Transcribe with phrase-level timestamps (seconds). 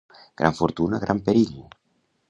[0.41, 1.55] Gran fortuna, gran perill.